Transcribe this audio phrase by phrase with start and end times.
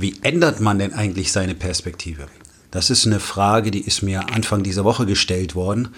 [0.00, 2.26] wie ändert man denn eigentlich seine Perspektive?
[2.70, 5.88] Das ist eine Frage, die ist mir Anfang dieser Woche gestellt worden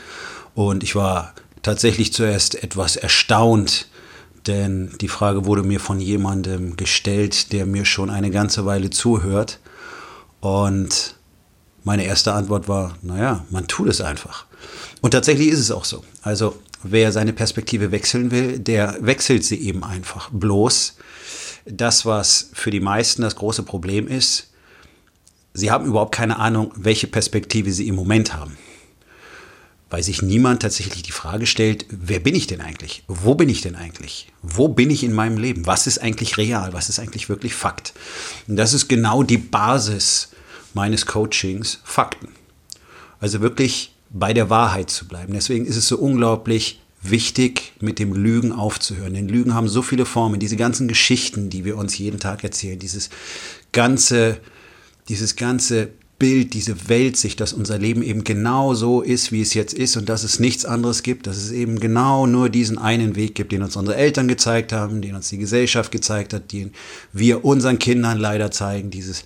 [0.54, 3.88] und ich war tatsächlich zuerst etwas erstaunt,
[4.46, 9.60] denn die Frage wurde mir von jemandem gestellt, der mir schon eine ganze Weile zuhört
[10.40, 11.14] und
[11.84, 14.46] meine erste Antwort war, naja, man tut es einfach.
[15.00, 16.04] Und tatsächlich ist es auch so.
[16.22, 20.30] Also wer seine Perspektive wechseln will, der wechselt sie eben einfach.
[20.30, 20.96] Bloß
[21.64, 24.50] das, was für die meisten das große Problem ist,
[25.54, 28.56] sie haben überhaupt keine Ahnung, welche Perspektive sie im Moment haben.
[29.90, 33.04] Weil sich niemand tatsächlich die Frage stellt, wer bin ich denn eigentlich?
[33.08, 34.32] Wo bin ich denn eigentlich?
[34.40, 35.66] Wo bin ich in meinem Leben?
[35.66, 36.72] Was ist eigentlich real?
[36.72, 37.92] Was ist eigentlich wirklich Fakt?
[38.48, 40.30] Und das ist genau die Basis
[40.72, 42.28] meines Coachings, Fakten.
[43.20, 45.34] Also wirklich bei der Wahrheit zu bleiben.
[45.34, 49.14] Deswegen ist es so unglaublich wichtig, mit dem Lügen aufzuhören.
[49.14, 50.40] Denn Lügen haben so viele Formen.
[50.40, 53.10] Diese ganzen Geschichten, die wir uns jeden Tag erzählen, dieses
[53.72, 54.38] ganze,
[55.08, 55.90] dieses ganze
[56.22, 60.08] Bild, diese Weltsicht, dass unser Leben eben genau so ist, wie es jetzt ist und
[60.08, 63.64] dass es nichts anderes gibt, dass es eben genau nur diesen einen Weg gibt, den
[63.64, 66.70] uns unsere Eltern gezeigt haben, den uns die Gesellschaft gezeigt hat, den
[67.12, 69.24] wir unseren Kindern leider zeigen, dieses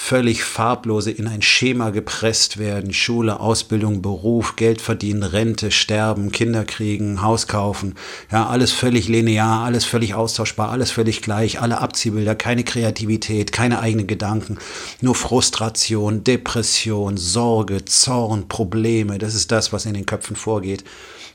[0.00, 6.64] völlig farblose in ein Schema gepresst werden, Schule, Ausbildung, Beruf, Geld verdienen, Rente, sterben, Kinder
[6.64, 7.96] kriegen, Haus kaufen,
[8.30, 13.80] ja, alles völlig linear, alles völlig austauschbar, alles völlig gleich, alle Abziehbilder, keine Kreativität, keine
[13.80, 14.58] eigenen Gedanken,
[15.00, 20.84] nur Frustration, Depression, Sorge, Zorn, Probleme, das ist das, was in den Köpfen vorgeht,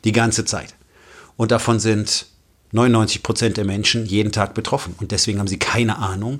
[0.05, 0.73] die ganze Zeit.
[1.35, 2.27] Und davon sind
[2.71, 4.95] 99 Prozent der Menschen jeden Tag betroffen.
[4.99, 6.39] Und deswegen haben sie keine Ahnung,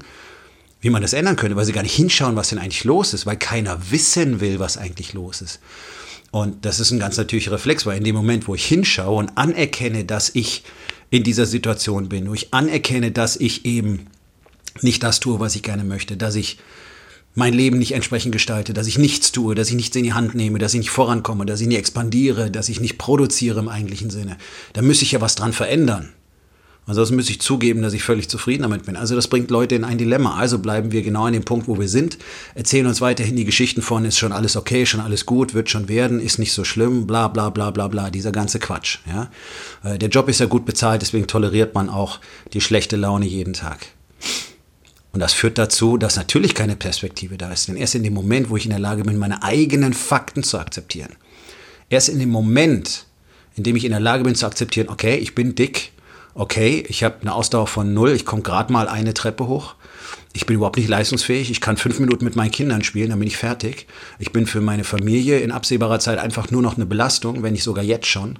[0.83, 3.25] wie man das ändern könnte, weil sie gar nicht hinschauen, was denn eigentlich los ist,
[3.25, 5.59] weil keiner wissen will, was eigentlich los ist.
[6.29, 9.38] Und das ist ein ganz natürlicher Reflex, weil in dem Moment, wo ich hinschaue und
[9.38, 10.63] anerkenne, dass ich
[11.09, 14.07] in dieser Situation bin, wo ich anerkenne, dass ich eben
[14.81, 16.57] nicht das tue, was ich gerne möchte, dass ich
[17.33, 20.35] mein Leben nicht entsprechend gestalte, dass ich nichts tue, dass ich nichts in die Hand
[20.35, 24.09] nehme, dass ich nicht vorankomme, dass ich nicht expandiere, dass ich nicht produziere im eigentlichen
[24.09, 24.38] Sinne,
[24.73, 26.09] da müsste ich ja was dran verändern.
[26.85, 28.97] Ansonsten müsste ich zugeben, dass ich völlig zufrieden damit bin.
[28.97, 30.35] Also das bringt Leute in ein Dilemma.
[30.35, 32.17] Also bleiben wir genau an dem Punkt, wo wir sind,
[32.55, 35.88] erzählen uns weiterhin die Geschichten von, ist schon alles okay, schon alles gut, wird schon
[35.88, 38.99] werden, ist nicht so schlimm, bla bla bla bla bla, dieser ganze Quatsch.
[39.07, 39.31] Ja?
[39.83, 42.19] Äh, der Job ist ja gut bezahlt, deswegen toleriert man auch
[42.51, 43.88] die schlechte Laune jeden Tag.
[45.13, 47.67] Und das führt dazu, dass natürlich keine Perspektive da ist.
[47.67, 50.57] Denn erst in dem Moment, wo ich in der Lage bin, meine eigenen Fakten zu
[50.57, 51.15] akzeptieren,
[51.89, 53.05] erst in dem Moment,
[53.55, 55.92] in dem ich in der Lage bin zu akzeptieren, okay, ich bin dick,
[56.35, 59.75] okay, ich habe eine Ausdauer von null, ich komme gerade mal eine Treppe hoch.
[60.35, 61.51] Ich bin überhaupt nicht leistungsfähig.
[61.51, 63.85] Ich kann fünf Minuten mit meinen Kindern spielen, dann bin ich fertig.
[64.17, 67.63] Ich bin für meine Familie in absehbarer Zeit einfach nur noch eine Belastung, wenn nicht
[67.63, 68.39] sogar jetzt schon.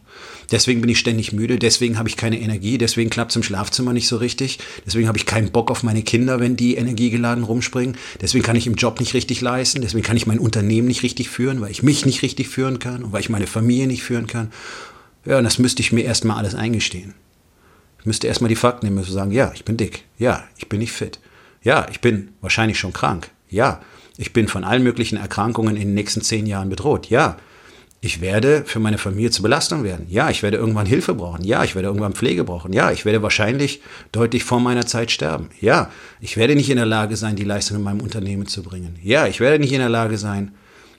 [0.52, 3.94] Deswegen bin ich ständig müde, deswegen habe ich keine Energie, deswegen klappt es im Schlafzimmer
[3.94, 7.96] nicht so richtig, deswegen habe ich keinen Bock auf meine Kinder, wenn die energiegeladen rumspringen,
[8.20, 11.30] deswegen kann ich im Job nicht richtig leisten, deswegen kann ich mein Unternehmen nicht richtig
[11.30, 14.26] führen, weil ich mich nicht richtig führen kann und weil ich meine Familie nicht führen
[14.26, 14.52] kann.
[15.26, 17.14] Ja, und das müsste ich mir erstmal alles eingestehen.
[18.06, 20.04] Müsste erstmal die Fakten nehmen und sagen, ja, ich bin dick.
[20.18, 21.20] Ja, ich bin nicht fit.
[21.62, 23.30] Ja, ich bin wahrscheinlich schon krank.
[23.50, 23.82] Ja,
[24.18, 27.10] ich bin von allen möglichen Erkrankungen in den nächsten zehn Jahren bedroht.
[27.10, 27.38] Ja,
[28.02, 30.08] ich werde für meine Familie zur Belastung werden.
[30.10, 31.46] Ja, ich werde irgendwann Hilfe brauchen.
[31.46, 32.74] Ja, ich werde irgendwann Pflege brauchen.
[32.74, 33.82] Ja, ich werde wahrscheinlich
[34.12, 35.50] deutlich vor meiner Zeit sterben.
[35.62, 39.00] Ja, ich werde nicht in der Lage sein, die Leistung in meinem Unternehmen zu bringen.
[39.02, 40.52] Ja, ich werde nicht in der Lage sein,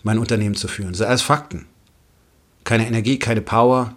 [0.02, 0.92] mein Unternehmen zu führen.
[0.92, 1.66] Das sind alles Fakten.
[2.64, 3.94] Keine Energie, keine Power.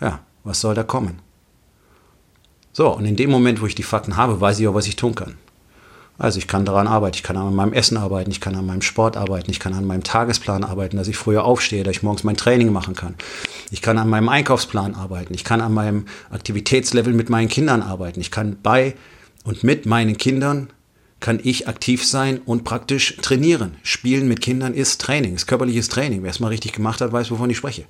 [0.00, 1.20] Ja, was soll da kommen?
[2.78, 4.94] So, und in dem Moment, wo ich die Fakten habe, weiß ich auch, was ich
[4.94, 5.34] tun kann.
[6.16, 8.82] Also ich kann daran arbeiten, ich kann an meinem Essen arbeiten, ich kann an meinem
[8.82, 12.22] Sport arbeiten, ich kann an meinem Tagesplan arbeiten, dass ich früher aufstehe, dass ich morgens
[12.22, 13.16] mein Training machen kann.
[13.72, 18.20] Ich kann an meinem Einkaufsplan arbeiten, ich kann an meinem Aktivitätslevel mit meinen Kindern arbeiten,
[18.20, 18.94] ich kann bei
[19.42, 20.70] und mit meinen Kindern
[21.18, 23.74] kann ich aktiv sein und praktisch trainieren.
[23.82, 26.22] Spielen mit Kindern ist Training, ist körperliches Training.
[26.22, 27.86] Wer es mal richtig gemacht hat, weiß, wovon ich spreche.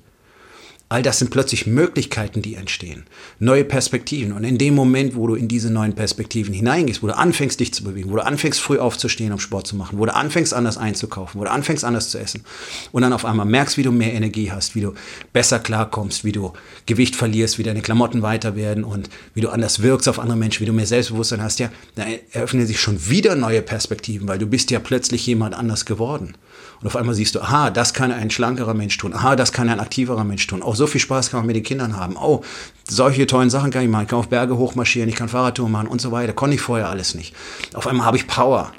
[0.91, 3.03] All das sind plötzlich Möglichkeiten, die entstehen.
[3.37, 4.33] Neue Perspektiven.
[4.33, 7.71] Und in dem Moment, wo du in diese neuen Perspektiven hineingehst, wo du anfängst, dich
[7.75, 10.79] zu bewegen, wo du anfängst, früh aufzustehen, um Sport zu machen, wo du anfängst, anders
[10.79, 12.43] einzukaufen, wo du anfängst, anders zu essen
[12.91, 14.95] und dann auf einmal merkst, wie du mehr Energie hast, wie du
[15.31, 16.53] besser klarkommst, wie du
[16.87, 20.61] Gewicht verlierst, wie deine Klamotten weiter werden und wie du anders wirkst auf andere Menschen,
[20.61, 24.47] wie du mehr Selbstbewusstsein hast, ja, da eröffnen sich schon wieder neue Perspektiven, weil du
[24.47, 26.33] bist ja plötzlich jemand anders geworden.
[26.81, 29.69] Und auf einmal siehst du, aha, das kann ein schlankerer Mensch tun, aha, das kann
[29.69, 30.61] ein aktiverer Mensch tun.
[30.61, 32.17] Oh, so viel Spaß kann man mit den Kindern haben.
[32.17, 32.41] Oh,
[32.87, 34.03] solche tollen Sachen kann ich machen.
[34.03, 36.33] Ich kann auf Berge hochmarschieren, ich kann Fahrradtour machen und so weiter.
[36.33, 37.35] Konnte ich vorher alles nicht.
[37.73, 38.71] Auf einmal habe ich Power.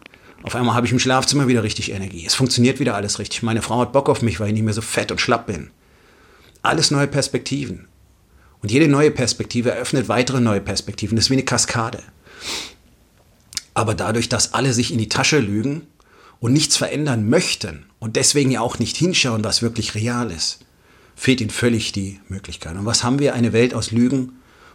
[0.42, 2.24] Auf einmal habe ich im Schlafzimmer wieder richtig Energie.
[2.26, 3.42] Es funktioniert wieder alles richtig.
[3.42, 5.70] Meine Frau hat Bock auf mich, weil ich nicht mehr so fett und schlapp bin.
[6.62, 7.86] Alles neue Perspektiven.
[8.62, 11.16] Und jede neue Perspektive eröffnet weitere neue Perspektiven.
[11.16, 12.02] Das ist wie eine Kaskade.
[13.74, 15.86] Aber dadurch, dass alle sich in die Tasche lügen
[16.40, 20.60] und nichts verändern möchten und deswegen ja auch nicht hinschauen, was wirklich real ist,
[21.20, 22.74] fehlt ihnen völlig die Möglichkeit.
[22.76, 23.34] Und was haben wir?
[23.34, 24.32] Eine Welt aus Lügen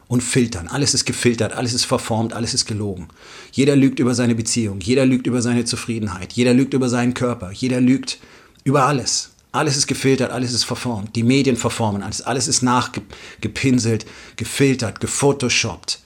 [0.07, 0.67] und Filtern.
[0.67, 3.07] Alles ist gefiltert, alles ist verformt, alles ist gelogen.
[3.51, 7.49] Jeder lügt über seine Beziehung, jeder lügt über seine Zufriedenheit, jeder lügt über seinen Körper,
[7.49, 8.19] jeder lügt
[8.63, 9.31] über alles.
[9.53, 11.15] Alles ist gefiltert, alles ist verformt.
[11.15, 12.21] Die Medien verformen alles.
[12.21, 14.05] Alles ist nachgepinselt,
[14.35, 15.99] gefiltert, gefotoshoppt.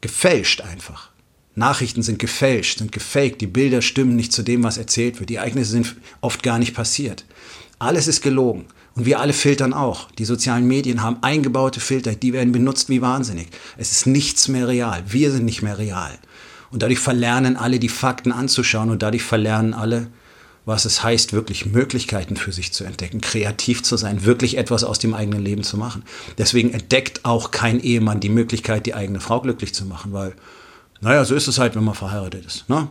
[0.00, 1.10] Gefälscht einfach.
[1.54, 3.40] Nachrichten sind gefälscht, sind gefaked.
[3.40, 5.30] Die Bilder stimmen nicht zu dem, was erzählt wird.
[5.30, 7.24] Die Ereignisse sind oft gar nicht passiert.
[7.78, 8.66] Alles ist gelogen.
[8.94, 10.10] Und wir alle filtern auch.
[10.12, 13.48] Die sozialen Medien haben eingebaute Filter, die werden benutzt wie wahnsinnig.
[13.78, 15.02] Es ist nichts mehr real.
[15.08, 16.18] Wir sind nicht mehr real.
[16.70, 20.08] Und dadurch verlernen alle, die Fakten anzuschauen und dadurch verlernen alle,
[20.64, 24.98] was es heißt, wirklich Möglichkeiten für sich zu entdecken, kreativ zu sein, wirklich etwas aus
[24.98, 26.04] dem eigenen Leben zu machen.
[26.38, 30.34] Deswegen entdeckt auch kein Ehemann die Möglichkeit, die eigene Frau glücklich zu machen, weil,
[31.02, 32.68] naja, so ist es halt, wenn man verheiratet ist.
[32.68, 32.88] Ne?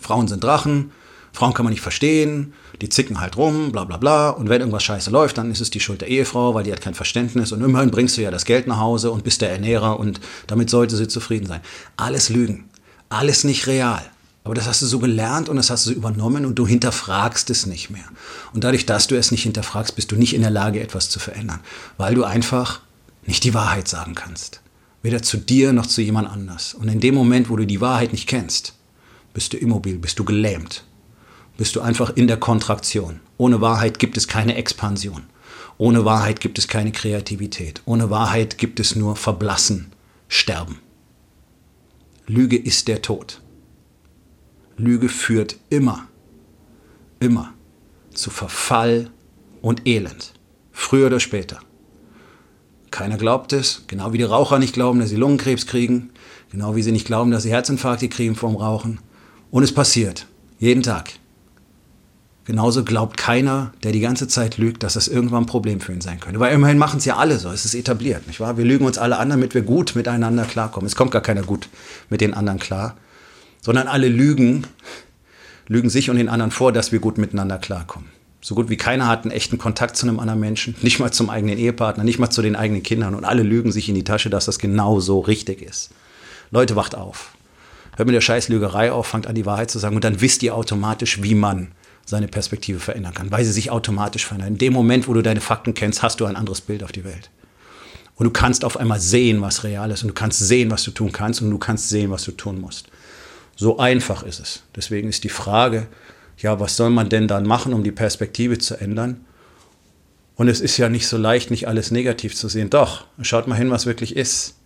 [0.00, 0.90] Frauen sind Drachen,
[1.32, 4.30] Frauen kann man nicht verstehen, die zicken halt rum, bla bla bla.
[4.30, 6.80] Und wenn irgendwas scheiße läuft, dann ist es die Schuld der Ehefrau, weil die hat
[6.80, 7.52] kein Verständnis.
[7.52, 10.70] Und immerhin bringst du ja das Geld nach Hause und bist der Ernährer und damit
[10.70, 11.60] sollte sie zufrieden sein.
[11.96, 12.68] Alles Lügen,
[13.10, 14.02] alles nicht real.
[14.44, 17.66] Aber das hast du so gelernt und das hast du übernommen und du hinterfragst es
[17.66, 18.04] nicht mehr.
[18.54, 21.20] Und dadurch, dass du es nicht hinterfragst, bist du nicht in der Lage, etwas zu
[21.20, 21.60] verändern,
[21.98, 22.80] weil du einfach
[23.24, 24.61] nicht die Wahrheit sagen kannst.
[25.02, 26.74] Weder zu dir noch zu jemand anders.
[26.74, 28.74] Und in dem Moment, wo du die Wahrheit nicht kennst,
[29.34, 30.84] bist du immobil, bist du gelähmt,
[31.56, 33.20] bist du einfach in der Kontraktion.
[33.36, 35.24] Ohne Wahrheit gibt es keine Expansion.
[35.78, 37.82] Ohne Wahrheit gibt es keine Kreativität.
[37.84, 39.92] Ohne Wahrheit gibt es nur Verblassen,
[40.28, 40.78] Sterben.
[42.26, 43.40] Lüge ist der Tod.
[44.76, 46.06] Lüge führt immer,
[47.20, 47.52] immer
[48.14, 49.10] zu Verfall
[49.60, 50.34] und Elend.
[50.70, 51.60] Früher oder später.
[52.92, 56.10] Keiner glaubt es, genau wie die Raucher nicht glauben, dass sie Lungenkrebs kriegen,
[56.52, 59.00] genau wie sie nicht glauben, dass sie Herzinfarkte kriegen vom Rauchen.
[59.50, 60.26] Und es passiert,
[60.60, 61.10] jeden Tag.
[62.44, 66.00] Genauso glaubt keiner, der die ganze Zeit lügt, dass das irgendwann ein Problem für ihn
[66.00, 66.38] sein könnte.
[66.38, 68.56] Weil immerhin machen es ja alle so, es ist etabliert, nicht wahr?
[68.56, 70.86] Wir lügen uns alle an, damit wir gut miteinander klarkommen.
[70.86, 71.68] Es kommt gar keiner gut
[72.08, 72.94] mit den anderen klar
[73.62, 74.66] sondern alle lügen,
[75.68, 78.10] lügen sich und den anderen vor, dass wir gut miteinander klarkommen.
[78.44, 81.30] So gut wie keiner hat einen echten Kontakt zu einem anderen Menschen, nicht mal zum
[81.30, 84.30] eigenen Ehepartner, nicht mal zu den eigenen Kindern und alle lügen sich in die Tasche,
[84.30, 85.90] dass das genau so richtig ist.
[86.50, 87.36] Leute, wacht auf.
[87.96, 90.56] Hört mit der Scheißlügerei auf, fangt an, die Wahrheit zu sagen und dann wisst ihr
[90.56, 91.70] automatisch, wie man
[92.04, 94.54] seine Perspektive verändern kann, weil sie sich automatisch verändern.
[94.54, 97.04] In dem Moment, wo du deine Fakten kennst, hast du ein anderes Bild auf die
[97.04, 97.30] Welt.
[98.16, 100.90] Und du kannst auf einmal sehen, was real ist und du kannst sehen, was du
[100.90, 102.88] tun kannst und du kannst sehen, was du tun musst.
[103.54, 104.62] So einfach ist es.
[104.74, 105.86] Deswegen ist die Frage,
[106.42, 109.24] ja, was soll man denn dann machen, um die Perspektive zu ändern?
[110.34, 112.70] Und es ist ja nicht so leicht, nicht alles negativ zu sehen.
[112.70, 114.56] Doch, schaut mal hin, was wirklich ist.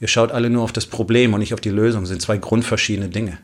[0.00, 2.02] Ihr schaut alle nur auf das Problem und nicht auf die Lösung.
[2.02, 3.38] Das sind zwei grundverschiedene Dinge.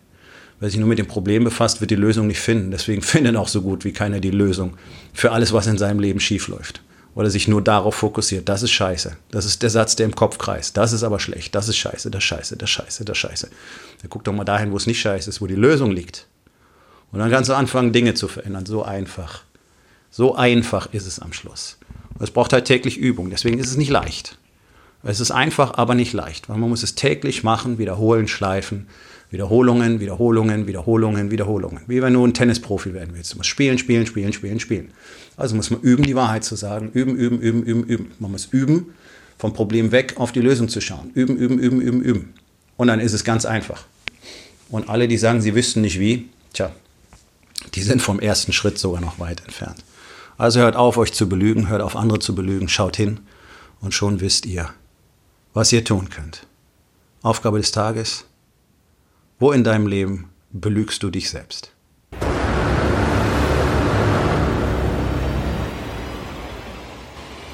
[0.60, 2.70] Wer sich nur mit dem Problem befasst, wird die Lösung nicht finden.
[2.70, 4.76] Deswegen findet auch so gut wie keiner die Lösung
[5.12, 6.80] für alles, was in seinem Leben schiefläuft
[7.14, 8.48] weil er sich nur darauf fokussiert.
[8.48, 9.16] Das ist scheiße.
[9.30, 10.76] Das ist der Satz, der im Kopf kreist.
[10.76, 11.54] Das ist aber schlecht.
[11.54, 13.48] Das ist scheiße, das scheiße, das scheiße, das scheiße.
[14.00, 16.26] Dann guck doch mal dahin, wo es nicht scheiße ist, wo die Lösung liegt.
[17.14, 18.66] Und dann kannst du anfangen, Dinge zu verändern.
[18.66, 19.44] So einfach.
[20.10, 21.78] So einfach ist es am Schluss.
[22.18, 23.30] es braucht halt täglich Übung.
[23.30, 24.36] Deswegen ist es nicht leicht.
[25.04, 28.88] Es ist einfach, aber nicht leicht, weil man muss es täglich machen, wiederholen, schleifen.
[29.30, 31.82] Wiederholungen, Wiederholungen, Wiederholungen, Wiederholungen.
[31.86, 33.32] Wie wenn du ein Tennisprofi werden willst.
[33.32, 34.90] Du musst spielen, spielen, spielen, spielen, spielen.
[35.36, 36.90] Also muss man üben, die Wahrheit zu sagen.
[36.94, 38.10] Üben, üben, üben, üben, üben.
[38.18, 38.92] Man muss üben,
[39.38, 41.12] vom Problem weg auf die Lösung zu schauen.
[41.14, 42.34] Üben, üben, üben, üben, üben.
[42.76, 43.84] Und dann ist es ganz einfach.
[44.68, 46.72] Und alle, die sagen, sie wüssten nicht wie, tja,
[47.74, 49.84] die sind vom ersten Schritt sogar noch weit entfernt.
[50.36, 53.20] Also hört auf, euch zu belügen, hört auf, andere zu belügen, schaut hin
[53.80, 54.70] und schon wisst ihr,
[55.52, 56.46] was ihr tun könnt.
[57.22, 58.26] Aufgabe des Tages,
[59.38, 61.70] wo in deinem Leben belügst du dich selbst?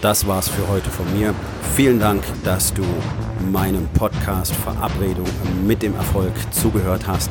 [0.00, 1.34] Das war's für heute von mir.
[1.76, 2.82] Vielen Dank, dass du
[3.52, 5.28] meinem Podcast Verabredung
[5.66, 7.30] mit dem Erfolg zugehört hast.